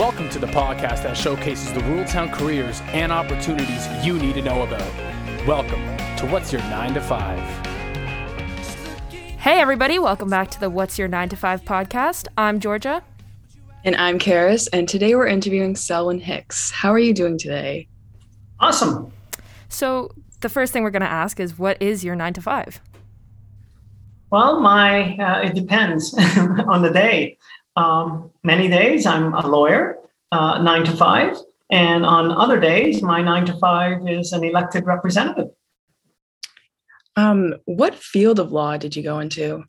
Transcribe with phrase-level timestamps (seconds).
[0.00, 4.40] Welcome to the podcast that showcases the rural town careers and opportunities you need to
[4.40, 4.80] know about.
[5.46, 5.82] Welcome
[6.16, 7.66] to What's Your 9 to 5.
[9.36, 12.28] Hey, everybody, welcome back to the What's Your 9 to 5 podcast.
[12.38, 13.02] I'm Georgia.
[13.84, 16.70] And I'm Karis, and today we're interviewing Selwyn Hicks.
[16.70, 17.86] How are you doing today?
[18.58, 19.12] Awesome.
[19.68, 22.80] So, the first thing we're going to ask is what is your 9 to 5?
[24.30, 27.36] Well, my uh, it depends on the day.
[27.80, 29.96] Um, many days I'm a lawyer,
[30.32, 31.36] uh, nine to five,
[31.70, 35.50] and on other days my nine to five is an elected representative.
[37.16, 39.64] Um, what field of law did you go into?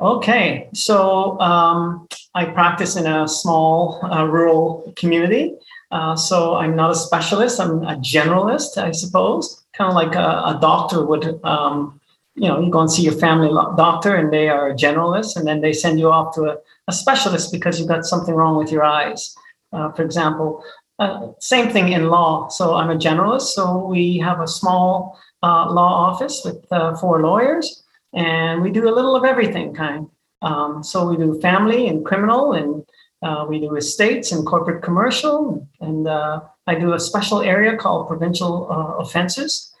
[0.00, 5.54] Okay, so um, I practice in a small uh, rural community.
[5.90, 10.28] Uh, so I'm not a specialist, I'm a generalist, I suppose, kind of like a,
[10.52, 12.00] a doctor would um,
[12.36, 15.46] you know, you go and see your family doctor and they are a generalist, and
[15.46, 16.56] then they send you off to a,
[16.88, 19.34] a specialist because you've got something wrong with your eyes.
[19.72, 20.62] Uh, for example,
[20.98, 22.48] uh, same thing in law.
[22.48, 23.48] So I'm a generalist.
[23.54, 27.82] So we have a small uh, law office with uh, four lawyers,
[28.14, 30.08] and we do a little of everything kind.
[30.42, 32.84] Um, so we do family and criminal, and
[33.22, 38.08] uh, we do estates and corporate commercial, and uh, I do a special area called
[38.08, 39.74] provincial offenses.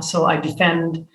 [0.00, 1.06] so I defend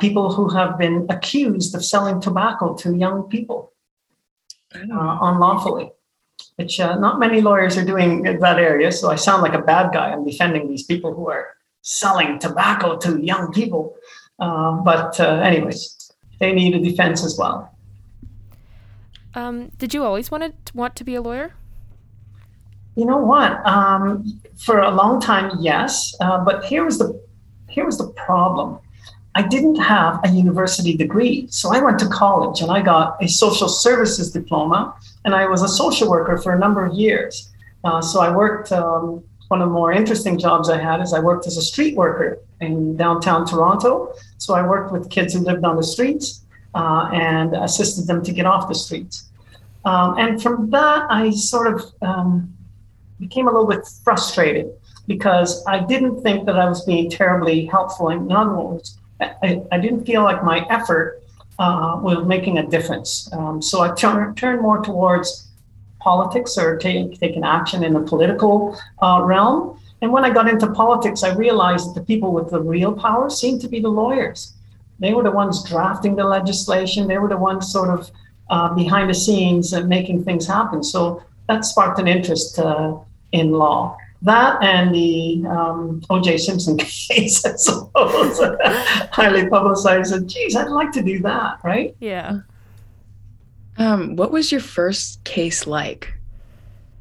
[0.00, 3.71] people who have been accused of selling tobacco to young people
[4.74, 5.90] uh, unlawfully,
[6.56, 8.90] which uh, not many lawyers are doing in that area.
[8.92, 10.10] So I sound like a bad guy.
[10.10, 13.96] I'm defending these people who are selling tobacco to young people.
[14.38, 17.72] Uh, but, uh, anyways, they need a defense as well.
[19.34, 21.54] Um, did you always want to want to be a lawyer?
[22.96, 23.64] You know what?
[23.66, 26.14] Um, for a long time, yes.
[26.20, 27.18] Uh, but here was the
[27.68, 28.78] here was the problem.
[29.34, 31.46] I didn't have a university degree.
[31.50, 34.94] So I went to college and I got a social services diploma,
[35.24, 37.50] and I was a social worker for a number of years.
[37.84, 41.20] Uh, so I worked, um, one of the more interesting jobs I had is I
[41.20, 44.14] worked as a street worker in downtown Toronto.
[44.38, 46.42] So I worked with kids who lived on the streets
[46.74, 49.30] uh, and assisted them to get off the streets.
[49.84, 52.54] Um, and from that, I sort of um,
[53.18, 54.70] became a little bit frustrated
[55.06, 58.10] because I didn't think that I was being terribly helpful.
[58.10, 58.98] In other words,
[59.42, 61.22] I, I didn't feel like my effort
[61.58, 63.30] uh, was making a difference.
[63.32, 65.48] Um, so I turned turn more towards
[66.00, 69.78] politics or take, taking action in the political uh, realm.
[70.00, 73.30] And when I got into politics, I realized that the people with the real power
[73.30, 74.54] seemed to be the lawyers.
[74.98, 77.06] They were the ones drafting the legislation.
[77.06, 78.10] They were the ones sort of
[78.50, 80.82] uh, behind the scenes and making things happen.
[80.82, 82.96] So that sparked an interest uh,
[83.30, 86.38] in law that and the um, O.J.
[86.38, 88.40] Simpson case, I suppose,
[89.12, 90.12] highly publicized.
[90.12, 91.94] And geez, I'd like to do that, right?
[92.00, 92.40] Yeah.
[93.78, 96.12] Um, what was your first case like?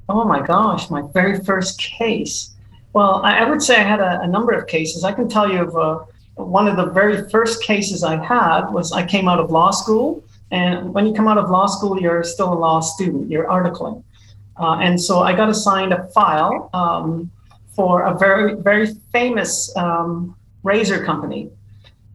[0.09, 2.51] Oh my gosh, my very first case.
[2.93, 5.03] Well, I, I would say I had a, a, number of cases.
[5.03, 6.05] I can tell you of uh,
[6.35, 10.23] one of the very first cases I had was I came out of law school.
[10.51, 14.03] And when you come out of law school, you're still a law student, you're articling.
[14.59, 17.31] Uh, and so I got assigned a file um,
[17.73, 21.49] for a very, very famous um, razor company.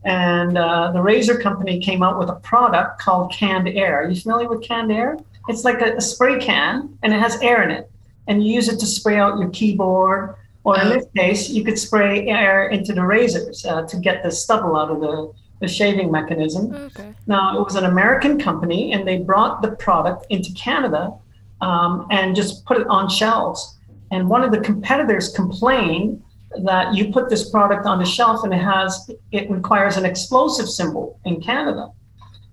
[0.05, 4.03] And uh, the razor company came out with a product called canned air.
[4.03, 5.19] Are you familiar with canned air?
[5.49, 7.91] It's like a, a spray can and it has air in it.
[8.29, 11.79] And you use it to spray out your keyboard, or in this case, you could
[11.79, 16.11] spray air into the razors uh, to get the stubble out of the, the shaving
[16.11, 16.75] mechanism.
[16.75, 17.15] Okay.
[17.29, 21.15] Now, it was an American company, and they brought the product into Canada
[21.61, 23.79] um, and just put it on shelves.
[24.11, 26.23] And one of the competitors complained
[26.65, 30.69] that you put this product on the shelf and it has it requires an explosive
[30.69, 31.91] symbol in Canada.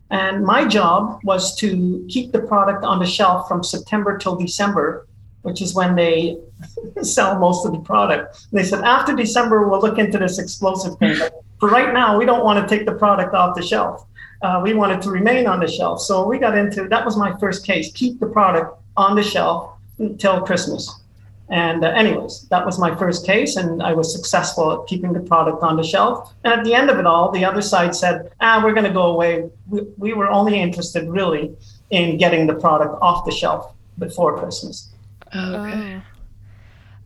[0.10, 5.08] And my job was to keep the product on the shelf from September till December,
[5.42, 6.38] which is when they
[7.02, 8.46] sell most of the product.
[8.52, 11.18] They said after December we'll look into this explosive thing.
[11.18, 14.06] But for right now, we don't want to take the product off the shelf.
[14.42, 16.02] Uh, we wanted to remain on the shelf.
[16.02, 19.78] So we got into that was my first case: keep the product on the shelf
[20.00, 21.02] until Christmas.
[21.50, 25.20] And uh, anyways, that was my first case, and I was successful at keeping the
[25.20, 26.34] product on the shelf.
[26.44, 28.94] And at the end of it all, the other side said, "Ah, we're going to
[28.94, 29.50] go away.
[29.68, 31.56] We, we were only interested really
[31.90, 34.90] in getting the product off the shelf before Christmas."
[35.36, 36.02] Okay.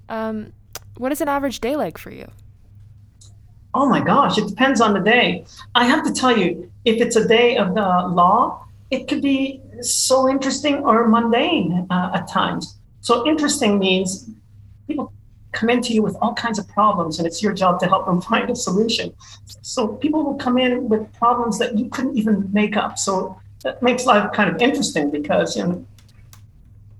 [0.09, 0.15] Oh.
[0.15, 0.53] Um,
[0.97, 2.29] what is an average day like for you?
[3.73, 5.45] Oh my gosh, it depends on the day.
[5.75, 9.61] I have to tell you, if it's a day of the law, it could be
[9.81, 12.77] so interesting or mundane uh, at times.
[13.01, 14.29] So interesting means
[14.87, 15.13] people
[15.51, 18.21] come into you with all kinds of problems, and it's your job to help them
[18.31, 19.13] find a solution.
[19.61, 22.97] So people will come in with problems that you couldn't even make up.
[22.97, 25.85] So that makes life kind of interesting because you know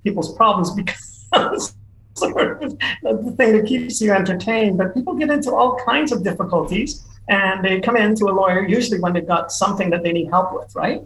[0.04, 0.70] people's problems
[2.14, 4.78] sort of the thing that keeps you entertained.
[4.78, 9.00] But people get into all kinds of difficulties and they come into a lawyer usually
[9.00, 11.02] when they've got something that they need help with, right?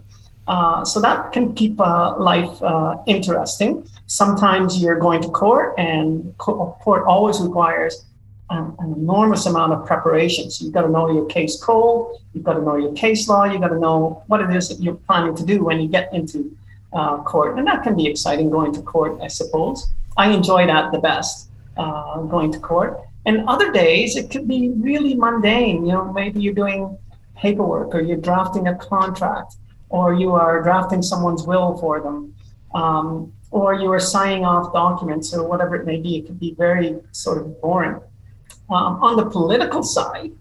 [0.47, 3.87] Uh, so that can keep uh, life uh, interesting.
[4.07, 8.03] Sometimes you're going to court, and court always requires
[8.49, 10.51] um, an enormous amount of preparation.
[10.51, 13.45] So you've got to know your case cold, you've got to know your case law,
[13.45, 16.13] you've got to know what it is that you're planning to do when you get
[16.13, 16.55] into
[16.91, 17.57] uh, court.
[17.57, 19.91] And that can be exciting going to court, I suppose.
[20.17, 22.99] I enjoy that the best, uh, going to court.
[23.25, 25.85] And other days, it could be really mundane.
[25.85, 26.97] You know, maybe you're doing
[27.35, 29.55] paperwork or you're drafting a contract
[29.93, 32.33] or you are drafting someone's will for them.
[32.73, 36.17] Um, or you are signing off documents or whatever it may be.
[36.17, 38.01] It could be very sort of boring.
[38.71, 40.31] Um, on the political side,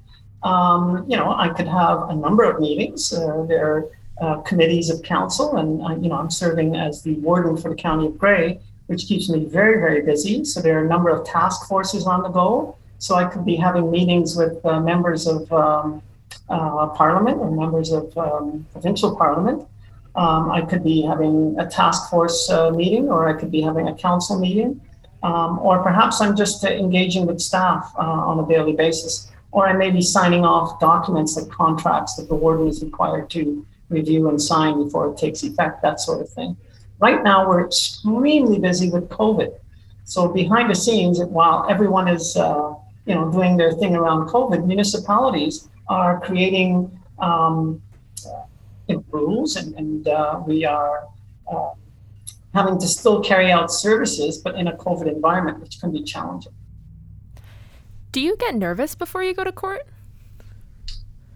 [0.42, 3.12] um, you know, I could have a number of meetings.
[3.12, 3.90] Uh, there are
[4.22, 7.74] uh, committees of council, and uh, you know, I'm serving as the warden for the
[7.74, 10.44] county of Grey, which keeps me very, very busy.
[10.44, 12.76] So there are a number of task forces on the go.
[12.98, 16.02] So I could be having meetings with uh, members of um,
[16.48, 19.66] uh, parliament or members of um, provincial parliament.
[20.14, 23.88] Um, I could be having a task force uh, meeting, or I could be having
[23.88, 24.80] a council meeting.
[25.22, 29.68] Um, or perhaps I'm just uh, engaging with staff uh, on a daily basis, or
[29.68, 34.28] I may be signing off documents like contracts that the warden is required to review
[34.28, 36.56] and sign before it takes effect, that sort of thing.
[36.98, 39.54] Right now, we're extremely busy with COVID.
[40.04, 42.74] So behind the scenes, while everyone is uh,
[43.06, 46.70] you know doing their thing around COVID, municipalities are creating
[47.18, 47.82] um,
[49.10, 51.06] rules, and, and uh, we are
[51.52, 51.70] uh,
[52.54, 56.54] having to still carry out services, but in a COVID environment, which can be challenging.
[58.10, 59.86] Do you get nervous before you go to court?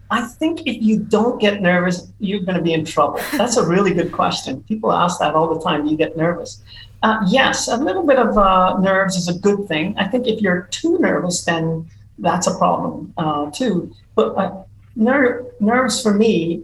[0.09, 3.19] I think if you don't get nervous, you're going to be in trouble.
[3.33, 4.63] That's a really good question.
[4.63, 5.83] People ask that all the time.
[5.85, 6.63] Do you get nervous?
[7.03, 9.95] Uh, yes, a little bit of uh, nerves is a good thing.
[9.97, 13.93] I think if you're too nervous, then that's a problem uh, too.
[14.17, 14.63] But uh,
[14.95, 16.63] ner- nerves for me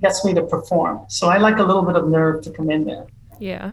[0.00, 1.04] gets me to perform.
[1.08, 3.06] So I like a little bit of nerve to come in there.
[3.40, 3.72] Yeah.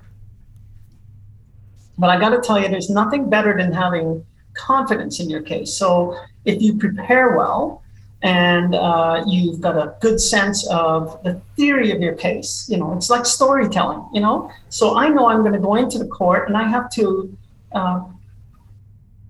[2.00, 4.25] But I got to tell you, there's nothing better than having
[4.56, 5.71] confidence in your case.
[5.71, 7.83] So if you prepare well
[8.23, 12.94] and uh, you've got a good sense of the theory of your case, you know,
[12.94, 14.50] it's like storytelling, you know.
[14.69, 17.38] So I know I'm going to go into the court and I have to
[17.73, 18.01] uh,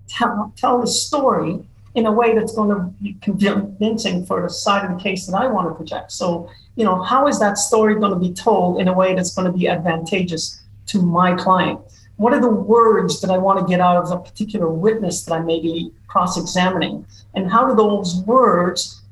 [0.08, 1.60] tell, tell the story
[1.94, 5.36] in a way that's going to be convincing for the side of the case that
[5.36, 6.12] I want to project.
[6.12, 9.34] So, you know, how is that story going to be told in a way that's
[9.34, 11.80] going to be advantageous to my client?
[12.22, 15.34] what are the words that I want to get out of a particular witness that
[15.34, 17.04] I may be cross examining?
[17.34, 19.02] And how do those words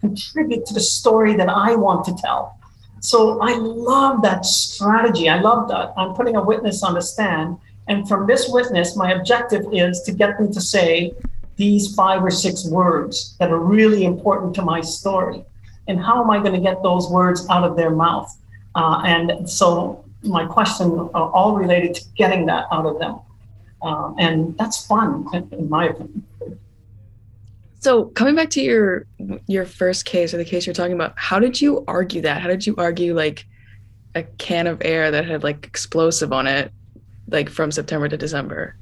[0.00, 2.58] contribute to the story that I want to tell?
[3.00, 5.28] So I love that strategy.
[5.28, 5.92] I love that.
[5.96, 7.58] I'm putting a witness on the stand.
[7.86, 11.12] And from this witness, my objective is to get them to say
[11.56, 15.44] these five or six words that are really important to my story.
[15.88, 18.30] And how am I going to get those words out of their mouth?
[18.74, 23.20] Uh, and so my question are all related to getting that out of them.
[23.82, 26.24] Um, and that's fun, in my opinion.
[27.80, 29.06] So coming back to your
[29.46, 32.42] your first case or the case you're talking about, how did you argue that?
[32.42, 33.46] How did you argue like
[34.16, 36.72] a can of air that had like explosive on it,
[37.28, 38.76] like from September to December?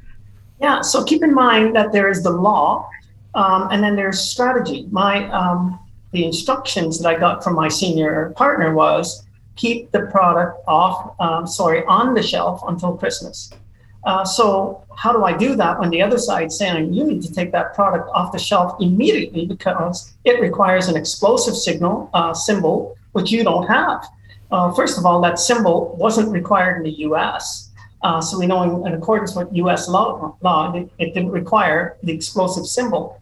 [0.60, 0.80] Yeah.
[0.82, 2.88] So keep in mind that there is the law,
[3.34, 4.86] um, and then there's strategy.
[4.90, 5.78] My um,
[6.12, 9.24] the instructions that I got from my senior partner was
[9.56, 13.50] keep the product off, um, sorry, on the shelf until Christmas.
[14.04, 17.32] Uh, so how do I do that when the other side's saying you need to
[17.32, 22.96] take that product off the shelf immediately because it requires an explosive signal uh, symbol
[23.12, 24.06] which you don't have.
[24.50, 27.63] Uh, first of all, that symbol wasn't required in the U.S.
[28.04, 29.88] Uh, so we know in, in, accordance with U.S.
[29.88, 33.20] law, law it, it didn't require the explosive symbol.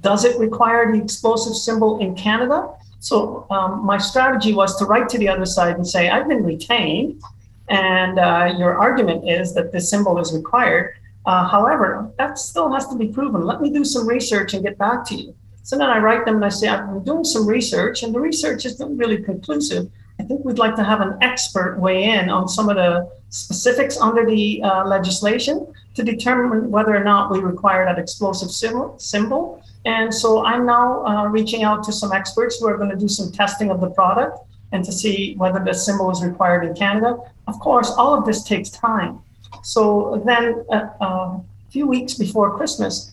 [0.00, 2.68] Does it require the explosive symbol in Canada?
[2.98, 6.42] So um, my strategy was to write to the other side and say, I've been
[6.42, 7.22] retained,
[7.68, 10.96] and uh, your argument is that this symbol is required.
[11.26, 13.46] Uh, however, that still has to be proven.
[13.46, 15.34] Let me do some research and get back to you.
[15.62, 18.20] So then I write them and I say, I've been doing some research, and the
[18.20, 19.90] research isn't really conclusive.
[20.18, 23.96] I think we'd like to have an expert weigh in on some of the specifics
[23.98, 28.96] under the uh, legislation to determine whether or not we require that explosive symbol.
[28.98, 32.96] symbol and so I'm now uh, reaching out to some experts who are going to
[32.96, 34.38] do some testing of the product
[34.70, 37.18] and to see whether the symbol is required in Canada.
[37.48, 39.18] Of course, all of this takes time.
[39.64, 43.10] So then uh, uh, a few weeks before Christmas,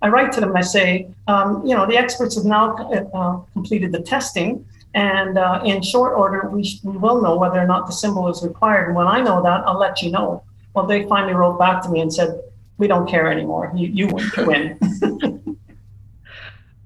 [0.00, 2.74] I write to them I say, um, you know, the experts have now
[3.12, 4.64] uh, completed the testing.
[4.94, 8.28] And uh, in short order, we, sh- we will know whether or not the symbol
[8.28, 8.88] is required.
[8.88, 10.42] And when I know that, I'll let you know.
[10.74, 12.40] Well, they finally wrote back to me and said,
[12.78, 13.72] "We don't care anymore.
[13.74, 14.06] You you
[14.46, 14.78] win."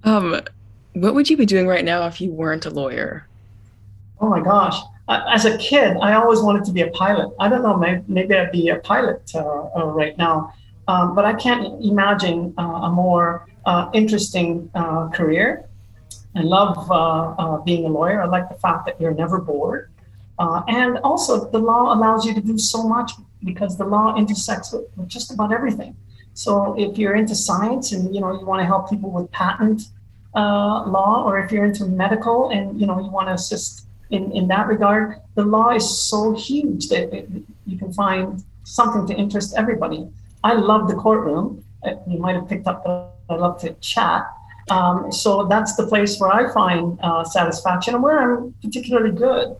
[0.04, 0.40] um,
[0.94, 3.26] what would you be doing right now if you weren't a lawyer?
[4.20, 4.76] Oh my gosh.
[5.08, 7.34] As a kid, I always wanted to be a pilot.
[7.40, 10.54] I don't know, maybe, maybe I'd be a pilot uh, uh, right now.
[10.88, 15.68] Um, but I can't imagine uh, a more uh, interesting uh, career.
[16.34, 18.22] I love uh, being a lawyer.
[18.22, 19.90] I like the fact that you're never bored.
[20.38, 23.12] and also, the law allows you to do so much
[23.44, 25.96] because the law intersects with, with just about everything.
[26.34, 29.82] So if you're into science and you know you want to help people with patent
[30.34, 34.32] uh, law, or if you're into medical and you know you want to assist in,
[34.32, 37.28] in that regard, the law is so huge that it,
[37.66, 40.08] you can find something to interest everybody.
[40.44, 41.64] I love the courtroom.
[41.84, 44.26] Uh, you might have picked up that I love to chat.
[44.72, 49.54] Um, so that's the place where I find uh, satisfaction and where I'm particularly good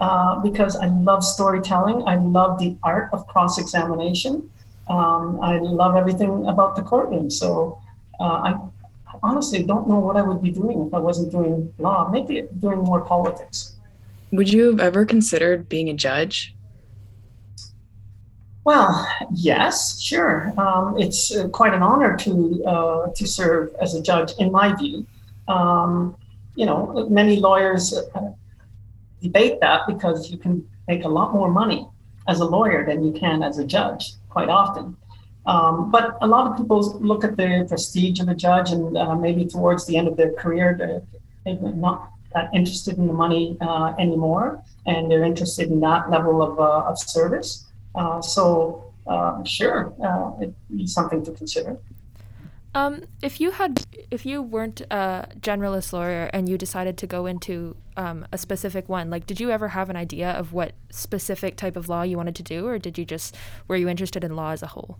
[0.00, 2.06] uh, because I love storytelling.
[2.06, 4.50] I love the art of cross examination.
[4.88, 7.30] Um, I love everything about the courtroom.
[7.30, 7.80] So
[8.20, 8.58] uh, I
[9.22, 12.80] honestly don't know what I would be doing if I wasn't doing law, maybe doing
[12.80, 13.76] more politics.
[14.32, 16.54] Would you have ever considered being a judge?
[18.68, 20.52] Well, yes, sure.
[20.58, 24.76] Um, it's uh, quite an honor to uh, to serve as a judge, in my
[24.76, 25.06] view.
[25.56, 26.14] Um,
[26.54, 28.32] you know, many lawyers uh,
[29.22, 31.88] debate that because you can make a lot more money
[32.26, 34.94] as a lawyer than you can as a judge, quite often.
[35.46, 39.14] Um, but a lot of people look at the prestige of a judge, and uh,
[39.14, 41.02] maybe towards the end of their career, they're,
[41.86, 46.60] not that interested in the money uh, anymore, and they're interested in that level of,
[46.60, 47.64] uh, of service.
[47.98, 51.76] Uh, so, uh, sure, uh, it'd be something to consider.
[52.74, 57.26] Um, if you had, if you weren't a generalist lawyer and you decided to go
[57.26, 61.56] into um, a specific one, like, did you ever have an idea of what specific
[61.56, 63.36] type of law you wanted to do, or did you just
[63.66, 64.98] were you interested in law as a whole?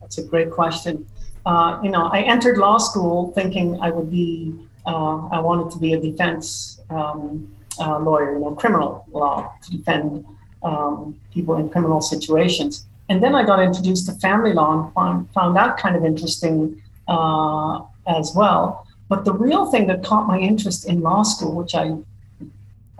[0.00, 1.06] That's a great question.
[1.46, 4.52] Uh, you know, I entered law school thinking I would be,
[4.84, 9.70] uh, I wanted to be a defense um, uh, lawyer, you know, criminal law to
[9.70, 10.24] defend
[10.62, 12.86] um, people in criminal situations.
[13.08, 17.80] And then I got introduced to family law and found, that kind of interesting uh,
[18.06, 18.86] as well.
[19.08, 21.96] But the real thing that caught my interest in law school, which I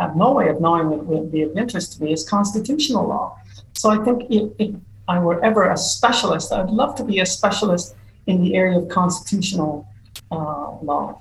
[0.01, 3.39] have no way of knowing what would be of interest to me, is constitutional law.
[3.75, 4.75] So I think if, it
[5.11, 7.97] I were ever a specialist, I'd love to be a specialist
[8.29, 9.89] in the area of constitutional
[10.31, 11.21] uh, law.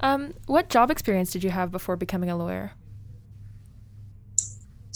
[0.00, 2.72] Um, what job experience did you have before becoming a lawyer?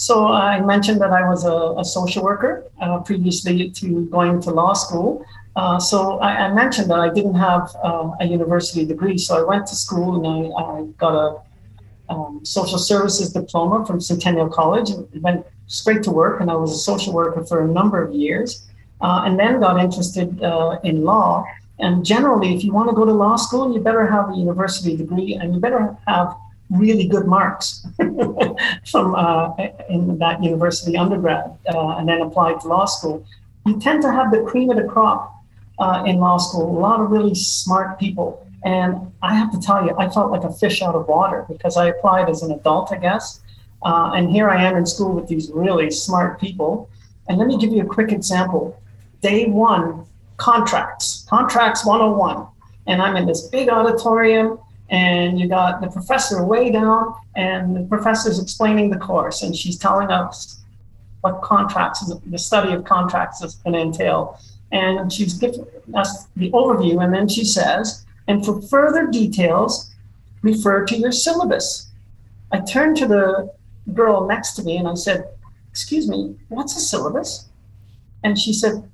[0.00, 4.50] So I mentioned that I was a, a social worker uh, previously to going to
[4.50, 5.22] law school.
[5.54, 9.44] Uh, so I, I, mentioned that I didn't have uh, a university degree, so I
[9.46, 14.88] went to school and I, I got a um, social services diploma from Centennial College
[14.88, 16.40] and went straight to work.
[16.40, 18.70] And I was a social worker for a number of years
[19.02, 21.44] uh, and then got interested uh, in law.
[21.78, 24.96] And generally, if you want to go to law school, you better have a university
[24.96, 26.34] degree and you better have
[26.70, 27.86] really good marks
[28.90, 29.54] from uh,
[29.88, 33.24] in that university undergrad uh, and then applied to law school.
[33.66, 35.34] You tend to have the cream of the crop
[35.78, 39.84] uh, in law school, a lot of really smart people and I have to tell
[39.84, 42.92] you, I felt like a fish out of water because I applied as an adult,
[42.92, 43.40] I guess.
[43.82, 46.90] Uh, and here I am in school with these really smart people.
[47.28, 48.78] And let me give you a quick example.
[49.22, 50.04] Day one,
[50.36, 52.46] contracts, contracts 101.
[52.86, 54.58] And I'm in this big auditorium,
[54.90, 59.78] and you got the professor way down, and the professor's explaining the course, and she's
[59.78, 60.62] telling us
[61.20, 64.38] what contracts, the study of contracts is going to entail.
[64.72, 69.90] And she's giving us the overview, and then she says, and for further details,
[70.42, 71.88] refer to your syllabus.
[72.52, 73.52] I turned to the
[73.92, 75.24] girl next to me and I said,
[75.70, 77.48] Excuse me, what's a syllabus?
[78.22, 78.88] And she said,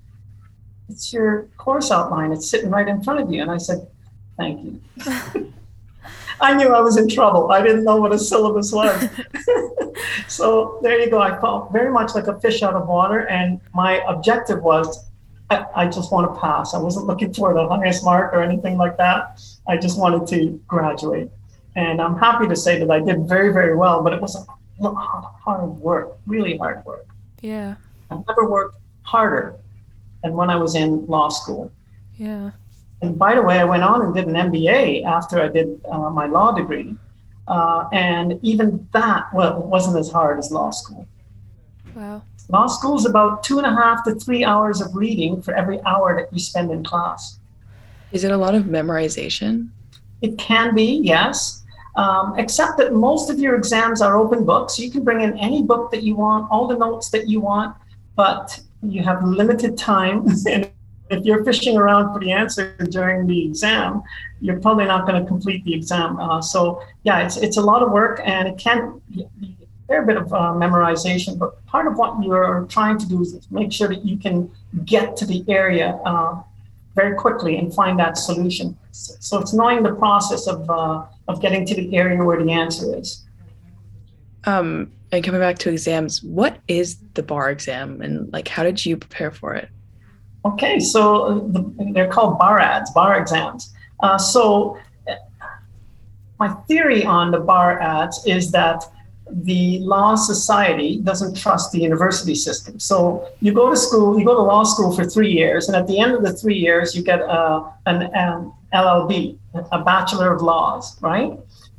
[0.88, 2.32] It's your course outline.
[2.32, 3.42] It's sitting right in front of you.
[3.42, 3.86] And I said,
[4.38, 5.52] Thank you.
[6.40, 7.50] I knew I was in trouble.
[7.50, 9.08] I didn't know what a syllabus was.
[10.28, 11.20] so there you go.
[11.20, 13.26] I felt very much like a fish out of water.
[13.28, 15.06] And my objective was
[15.50, 16.74] I, I just want to pass.
[16.74, 19.40] I wasn't looking for the highest mark or anything like that.
[19.68, 21.30] I just wanted to graduate.
[21.76, 24.44] And I'm happy to say that I did very, very well, but it was a
[24.82, 27.06] lot of hard work, really hard work.
[27.42, 27.76] Yeah.
[28.10, 29.56] I've never worked harder
[30.22, 31.70] than when I was in law school.
[32.16, 32.52] Yeah.
[33.02, 36.10] And by the way, I went on and did an MBA after I did uh,
[36.10, 36.96] my law degree.
[37.46, 41.06] Uh, and even that, well, wasn't as hard as law school.
[41.94, 42.22] Wow.
[42.48, 45.80] Law school is about two and a half to three hours of reading for every
[45.84, 47.38] hour that you spend in class.
[48.12, 49.68] Is it a lot of memorization?
[50.22, 51.64] It can be, yes.
[51.96, 54.78] Um, except that most of your exams are open books.
[54.78, 57.76] You can bring in any book that you want, all the notes that you want.
[58.14, 60.26] but you have limited time.
[60.50, 60.70] and
[61.10, 64.02] if you're fishing around for the answer during the exam,
[64.40, 66.18] you're probably not going to complete the exam.
[66.18, 70.02] Uh, so yeah, it's it's a lot of work, and it can be a fair
[70.02, 71.38] bit of uh, memorization.
[71.38, 74.50] But part of what you're trying to do is make sure that you can
[74.84, 76.42] get to the area uh,
[76.94, 78.76] very quickly and find that solution.
[78.90, 82.98] So it's knowing the process of uh, of getting to the area where the answer
[82.98, 83.22] is.
[84.44, 88.84] Um, and coming back to exams, what is the bar exam, and like how did
[88.84, 89.68] you prepare for it?
[90.46, 93.74] Okay, so uh, the, they're called bar ads, bar exams.
[94.00, 94.78] Uh, so
[96.38, 98.84] my theory on the bar ads is that
[99.28, 102.78] the law society doesn't trust the university system.
[102.78, 105.88] So you go to school, you go to law school for three years, and at
[105.88, 109.36] the end of the three years, you get a, an, an LLB,
[109.72, 111.32] a Bachelor of Laws, right?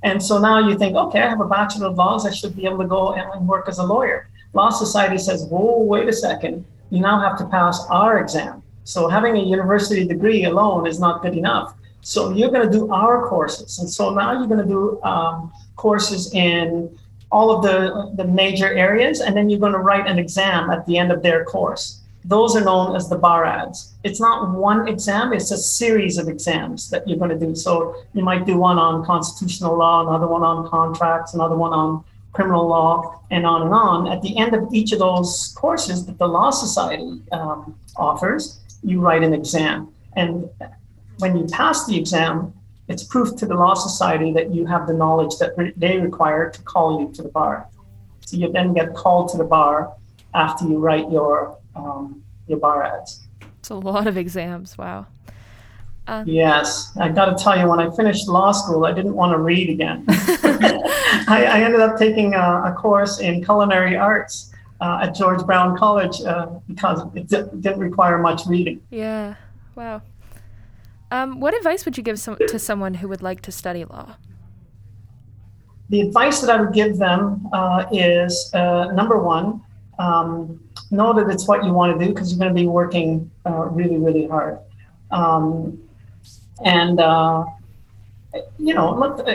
[0.04, 2.66] And so now you think, okay, I have a Bachelor of Laws, I should be
[2.66, 4.28] able to go and work as a lawyer.
[4.54, 8.64] Law society says, whoa, wait a second, you now have to pass our exam.
[8.84, 11.74] So having a university degree alone is not good enough.
[12.02, 13.80] So you're going to do our courses.
[13.80, 16.98] And so now you're going to do um, courses in
[17.32, 20.86] all of the, the major areas, and then you're going to write an exam at
[20.86, 22.02] the end of their course.
[22.24, 23.94] Those are known as the bar ads.
[24.04, 27.56] It's not one exam, it's a series of exams that you're going to do.
[27.56, 32.04] So you might do one on constitutional law, another one on contracts, another one on
[32.38, 34.08] criminal law, and on and on.
[34.08, 39.02] At the end of each of those courses that the Law Society um, offers, you
[39.02, 39.92] write an exam.
[40.16, 40.48] And
[41.18, 42.54] when you pass the exam,
[42.88, 46.52] it's proof to the Law Society that you have the knowledge that re- they require
[46.52, 47.68] to call you to the bar.
[48.28, 49.94] So you then get called to the bar
[50.36, 53.28] after you write your um, your bar ads.
[53.60, 54.78] It's a lot of exams.
[54.78, 55.08] Wow.
[56.08, 59.34] Uh, yes, I got to tell you, when I finished law school, I didn't want
[59.34, 60.06] to read again.
[60.08, 65.78] I, I, ended up taking a, a course in culinary arts uh, at George Brown
[65.78, 68.80] College uh, because it d- didn't require much reading.
[68.90, 69.36] Yeah.
[69.76, 70.02] Wow.
[71.12, 74.16] Um, what advice would you give some, to someone who would like to study law?
[75.90, 79.62] The advice that I would give them uh, is uh, number one,
[80.00, 83.30] um, know that it's what you want to do because you're going to be working
[83.46, 84.60] uh, really, really hard.
[85.12, 85.82] Um,
[86.64, 87.46] and, uh,
[88.58, 89.28] you know, look,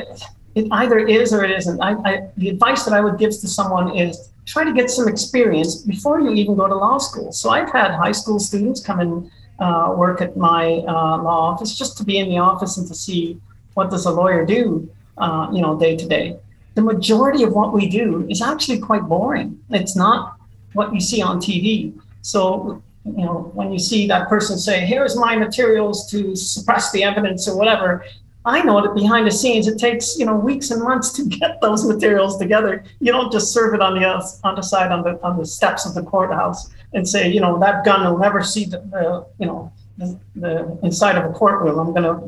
[0.55, 1.81] it either is or it isn't.
[1.81, 5.09] I, I, the advice that I would give to someone is try to get some
[5.09, 7.33] experience before you even go to law school.
[7.33, 11.77] So I've had high school students come and uh, work at my uh, law office
[11.77, 13.41] just to be in the office and to see
[13.75, 16.37] what does a lawyer do, uh, you know, day to day.
[16.75, 19.61] The majority of what we do is actually quite boring.
[19.71, 20.37] It's not
[20.73, 21.99] what you see on TV.
[22.23, 27.03] So, you know, when you see that person say, "Here's my materials to suppress the
[27.03, 28.05] evidence" or whatever,
[28.45, 31.61] I know that behind the scenes it takes you know weeks and months to get
[31.61, 32.85] those materials together.
[33.01, 34.05] You don't just serve it on the
[34.45, 37.59] on the side on the on the steps of the courthouse and say, you know,
[37.59, 41.79] that gun will never see the, you know the, the, inside of a courtroom.
[41.79, 42.23] I'm gonna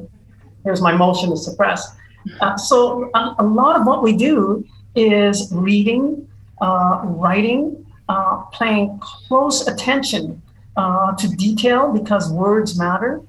[0.64, 1.96] here's my motion to suppress.
[2.40, 6.26] Uh, so a, a, lot of what we do is reading,
[6.62, 10.40] uh, writing, uh, paying close attention
[10.76, 13.22] uh, to detail because words matter.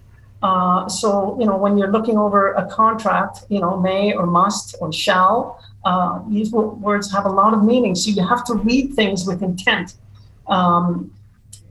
[0.43, 4.75] Uh, so, you know, when you're looking over a contract, you know, may or must
[4.79, 7.95] or shall, uh, these words have a lot of meaning.
[7.95, 9.95] So you have to read things with intent
[10.47, 11.11] um,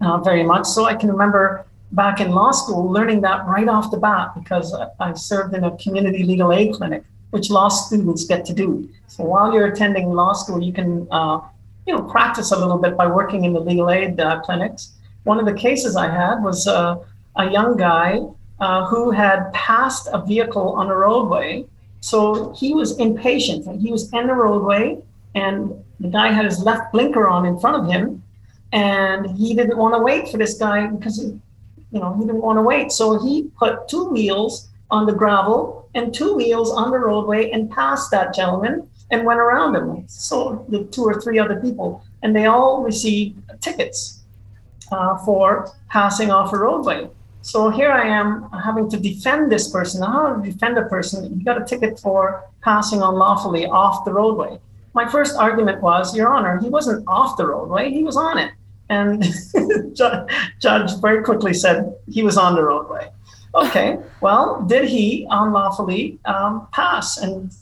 [0.00, 0.66] uh, very much.
[0.66, 4.74] So I can remember back in law school learning that right off the bat because
[4.98, 8.88] I served in a community legal aid clinic, which law students get to do.
[9.06, 11.40] So while you're attending law school, you can, uh,
[11.86, 14.94] you know, practice a little bit by working in the legal aid uh, clinics.
[15.24, 16.96] One of the cases I had was uh,
[17.36, 18.20] a young guy
[18.60, 21.64] uh, who had passed a vehicle on a roadway.
[22.00, 24.98] So he was impatient and he was in the roadway
[25.34, 28.22] and the guy had his left blinker on in front of him
[28.72, 31.40] and he didn't want to wait for this guy because you
[32.00, 32.92] know he didn't want to wait.
[32.92, 37.70] So he put two wheels on the gravel and two wheels on the roadway and
[37.70, 40.04] passed that gentleman and went around him.
[40.08, 44.23] So the two or three other people and they all received tickets
[44.92, 47.08] uh, for passing off a roadway.
[47.42, 50.02] So here I am having to defend this person.
[50.02, 51.38] How to defend a person?
[51.38, 54.58] You got a ticket for passing unlawfully off the roadway.
[54.94, 58.52] My first argument was, Your Honor, he wasn't off the roadway, he was on it.
[58.88, 59.22] And
[59.94, 63.10] judge very quickly said he was on the roadway.
[63.54, 67.18] Okay, well, did he unlawfully um, pass?
[67.18, 67.52] And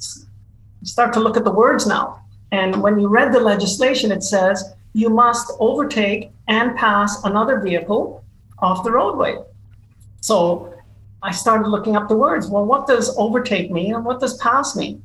[0.84, 2.22] start to look at the words now.
[2.50, 8.24] And when you read the legislation, it says you must overtake and pass another vehicle
[8.58, 9.36] off the roadway.
[10.20, 10.74] So
[11.22, 12.48] I started looking up the words.
[12.48, 15.02] Well, what does overtake mean and what does pass mean?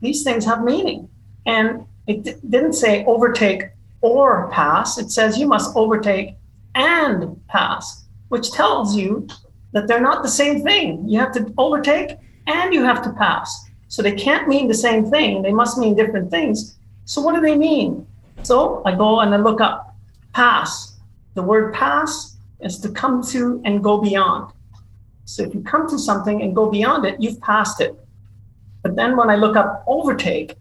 [0.00, 1.08] These things have meaning.
[1.46, 3.62] And it d- didn't say overtake
[4.00, 4.98] or pass.
[4.98, 6.36] It says you must overtake
[6.74, 9.28] and pass, which tells you
[9.72, 11.08] that they're not the same thing.
[11.08, 12.16] You have to overtake
[12.46, 13.70] and you have to pass.
[13.88, 15.42] So they can't mean the same thing.
[15.42, 16.76] They must mean different things.
[17.04, 18.06] So what do they mean?
[18.42, 19.94] So I go and I look up
[20.32, 20.98] pass.
[21.34, 24.52] The word pass is to come to and go beyond.
[25.24, 27.98] So if you come to something and go beyond it, you've passed it.
[28.82, 30.56] But then when I look up overtake,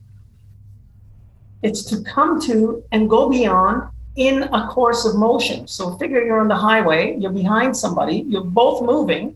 [1.64, 5.68] it's to come to and go beyond in a course of motion.
[5.68, 9.36] So figure you're on the highway, you're behind somebody, you're both moving,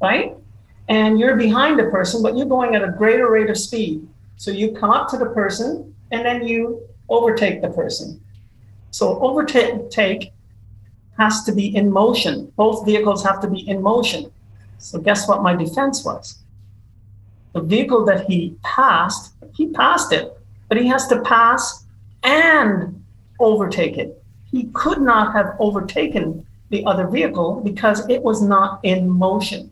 [0.00, 0.36] right?
[0.88, 4.06] And you're behind the person, but you're going at a greater rate of speed.
[4.36, 8.20] So you come up to the person and then you overtake the person.
[8.90, 10.32] So overtake
[11.18, 12.52] has to be in motion.
[12.56, 14.30] Both vehicles have to be in motion.
[14.78, 16.38] So guess what my defense was?
[17.52, 20.32] The vehicle that he passed, he passed it,
[20.68, 21.84] but he has to pass
[22.22, 23.04] and
[23.40, 24.22] overtake it.
[24.50, 29.70] He could not have overtaken the other vehicle because it was not in motion.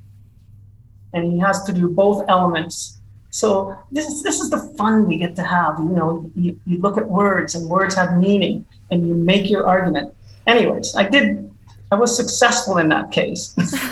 [1.13, 2.96] And he has to do both elements.
[3.37, 5.79] So this is this is the fun we get to have.
[5.79, 9.67] You know, you, you look at words and words have meaning and you make your
[9.67, 10.15] argument.
[10.47, 11.55] Anyways, I did
[11.93, 13.53] I was successful in that case.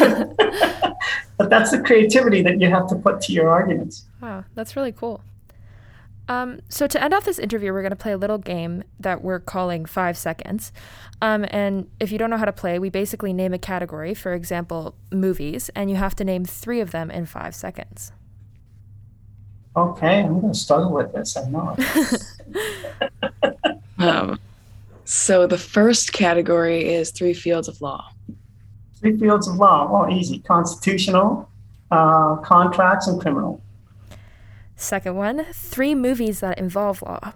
[1.36, 4.06] but that's the creativity that you have to put to your arguments.
[4.22, 5.20] Wow, that's really cool.
[6.26, 9.22] Um, so to end off this interview, we're going to play a little game that
[9.22, 10.72] we're calling Five Seconds.
[11.20, 14.32] Um, and if you don't know how to play, we basically name a category, for
[14.32, 18.10] example, movies, and you have to name three of them in five seconds.
[19.76, 21.36] Okay, I'm going to struggle with this.
[21.36, 21.76] I know.
[23.98, 24.38] um,
[25.04, 28.10] so the first category is three fields of law.
[29.00, 29.90] Three fields of law.
[29.90, 31.48] Well, easy: constitutional,
[31.90, 33.60] uh, contracts, and criminal.
[34.76, 37.32] Second one, three movies that involve law.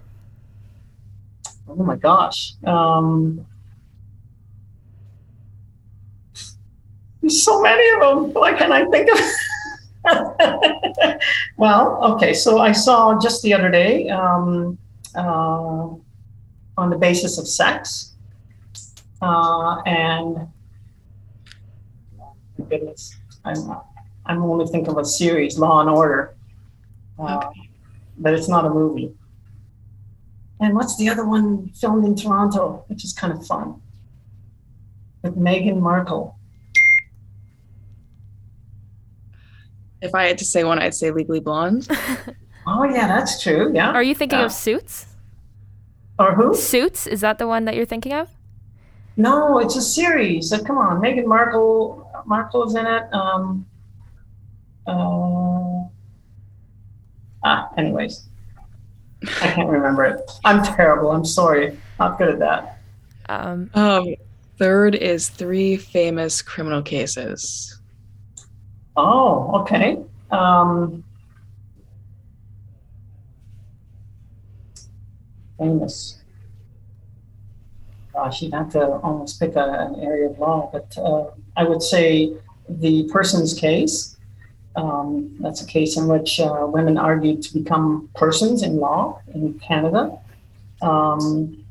[1.67, 2.53] Oh my gosh.
[2.63, 3.45] Um,
[7.21, 8.33] there's so many of them.
[8.33, 9.19] Why can't I think of?
[11.57, 12.33] well, okay.
[12.33, 14.77] So I saw just the other day um,
[15.15, 15.89] uh,
[16.77, 18.13] on the basis of sex,
[19.21, 20.47] uh, and
[22.69, 23.77] goodness, I'm
[24.25, 26.35] I'm only thinking of a series, Law and Order
[27.19, 27.49] uh,
[28.17, 29.13] but it's not a movie.
[30.59, 33.81] And what's the other one filmed in Toronto, which is kind of fun,
[35.21, 36.38] with Meghan Markle?
[40.01, 41.87] If I had to say one, I'd say Legally Blonde.
[42.67, 43.71] oh yeah, that's true.
[43.73, 43.91] Yeah.
[43.91, 44.45] Are you thinking yeah.
[44.45, 45.07] of Suits?
[46.17, 46.55] Or who?
[46.55, 48.29] Suits is that the one that you're thinking of?
[49.17, 50.49] No, it's a series.
[50.49, 52.09] So come on, Meghan Markle.
[52.25, 53.13] Markle's in it.
[53.13, 53.65] Um,
[54.87, 55.59] uh,
[57.43, 58.27] Ah, anyways,
[59.41, 60.19] I can't remember it.
[60.43, 61.11] I'm terrible.
[61.11, 61.77] I'm sorry.
[61.99, 62.79] Not good at that.
[63.29, 64.15] Um, um,
[64.57, 67.78] third is three famous criminal cases.
[68.95, 70.03] Oh, okay.
[70.31, 71.03] Um,
[75.57, 76.19] famous.
[78.13, 81.81] Gosh, you'd have to almost pick a, an area of law, but uh, I would
[81.81, 82.33] say
[82.67, 84.17] the Persons case
[84.75, 89.59] um, that's a case in which uh, women argued to become persons in law in
[89.59, 90.17] Canada.
[90.81, 91.65] Um,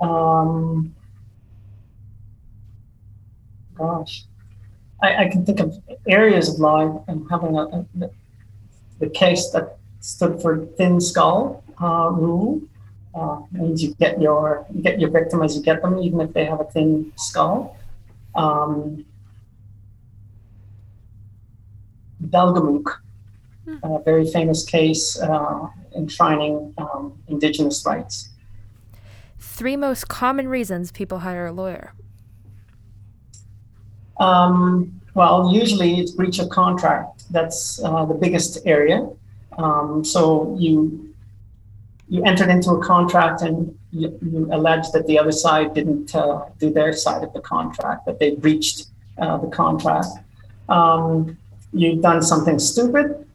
[0.00, 0.94] um,
[3.74, 4.24] gosh,
[5.02, 8.10] I, I, can think of areas of law and having a, a,
[9.00, 12.62] the case that stood for thin skull uh, rule.
[13.14, 16.32] Uh, means you get your you get your victim as you get them, even if
[16.32, 17.76] they have a thin skull.
[18.34, 19.04] Um,
[22.24, 22.90] Delgamuukw,
[23.66, 23.76] hmm.
[23.82, 28.30] a very famous case uh, enshrining um, Indigenous rights.
[29.38, 31.92] Three most common reasons people hire a lawyer.
[34.22, 37.24] Um, well, usually it's breach of contract.
[37.30, 39.08] That's uh, the biggest area.
[39.58, 41.08] Um, so you
[42.08, 43.56] you entered into a contract and
[43.90, 48.04] you, you allege that the other side didn't uh, do their side of the contract,
[48.04, 50.08] that they breached uh, the contract.
[50.68, 51.38] Um,
[51.72, 53.26] you've done something stupid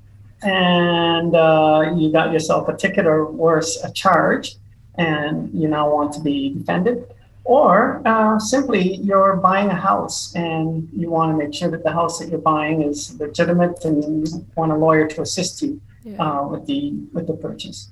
[0.44, 4.58] and uh, you got yourself a ticket or worse, a charge,
[4.96, 7.08] and you now want to be defended.
[7.48, 11.94] Or uh, simply you're buying a house and you want to make sure that the
[11.94, 16.22] house that you're buying is legitimate and you want a lawyer to assist you yeah.
[16.22, 17.92] uh, with the with the purchase.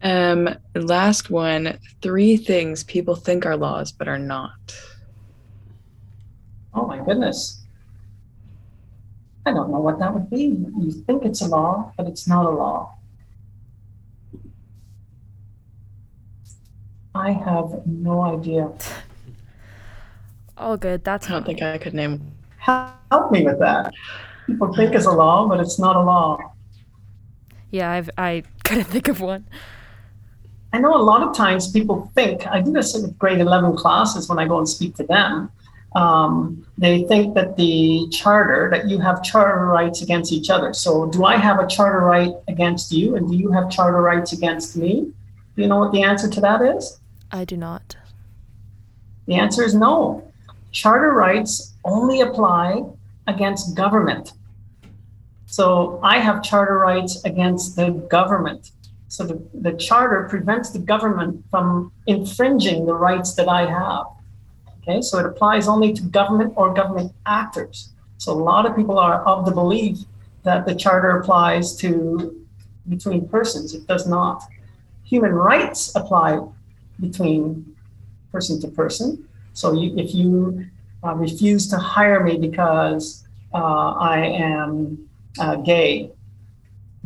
[0.00, 4.76] Um, last one: three things people think are laws but are not.
[6.72, 7.66] Oh my goodness!
[9.44, 10.44] I don't know what that would be.
[10.44, 12.97] You think it's a law, but it's not a law.
[17.18, 18.70] I have no idea.
[20.56, 21.02] All good.
[21.02, 22.32] That's I don't think I could name.
[22.58, 23.92] Help me with that.
[24.46, 26.38] People think it's a law, but it's not a law.
[27.70, 29.46] Yeah, I've I couldn't think of one.
[30.72, 34.28] I know a lot of times people think, I do this in grade 11 classes
[34.28, 35.50] when I go and speak to them.
[35.96, 40.74] Um, they think that the charter, that you have charter rights against each other.
[40.74, 43.16] So, do I have a charter right against you?
[43.16, 45.10] And do you have charter rights against me?
[45.56, 47.00] Do you know what the answer to that is?
[47.30, 47.96] I do not.
[49.26, 50.32] The answer is no.
[50.72, 52.84] Charter rights only apply
[53.26, 54.32] against government.
[55.46, 58.70] So, I have charter rights against the government.
[59.08, 64.06] So the, the charter prevents the government from infringing the rights that I have.
[64.82, 67.90] Okay, so it applies only to government or government actors.
[68.18, 69.98] So a lot of people are of the belief
[70.42, 72.46] that the charter applies to
[72.88, 73.74] between persons.
[73.74, 74.42] It does not.
[75.04, 76.40] Human rights apply
[77.00, 77.76] between
[78.32, 79.28] person to person.
[79.52, 80.66] So you, if you
[81.04, 85.08] uh, refuse to hire me because uh, I am
[85.38, 86.10] uh, gay,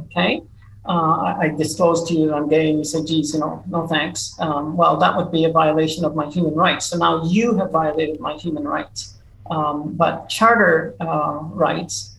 [0.01, 0.43] okay,
[0.85, 4.35] uh, I, disclose to you I'm gay, and you say, geez, you know, no thanks.
[4.41, 6.87] Um, well, that would be a violation of my human rights.
[6.87, 9.19] So now you have violated my human rights.
[9.49, 12.19] Um, but charter uh, rights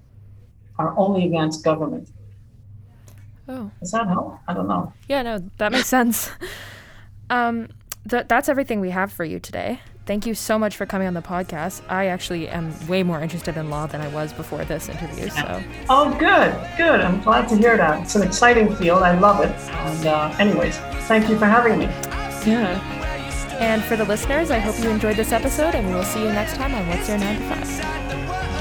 [0.79, 2.09] are only against government.
[3.47, 3.69] Oh.
[3.81, 4.39] Does that help?
[4.47, 4.93] I don't know.
[5.09, 6.31] Yeah, no, that makes sense.
[7.29, 7.69] Um,
[8.09, 11.13] th- that's everything we have for you today thank you so much for coming on
[11.13, 11.81] the podcast.
[11.89, 15.29] I actually am way more interested in law than I was before this interview.
[15.29, 15.63] So.
[15.89, 17.01] Oh, good, good.
[17.01, 18.03] I'm glad to hear that.
[18.03, 19.03] It's an exciting field.
[19.03, 19.51] I love it.
[19.71, 21.86] And, uh, anyways, thank you for having me.
[22.45, 22.79] Yeah.
[23.59, 26.31] And for the listeners, I hope you enjoyed this episode, and we will see you
[26.31, 28.53] next time on What's Your 9 to 5.